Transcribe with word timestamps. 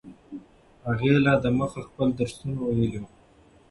هغه 0.85 1.11
لا 1.25 1.33
دمخه 1.43 1.81
خپل 1.87 2.07
درسونه 2.19 2.59
ویلي 2.63 2.97
وو. 3.01 3.09